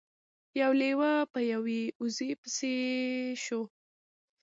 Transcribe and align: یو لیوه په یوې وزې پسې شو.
یو 0.61 0.71
لیوه 0.81 1.11
په 1.33 1.39
یوې 1.51 1.81
وزې 2.01 2.31
پسې 2.41 2.65
شو. 3.43 3.61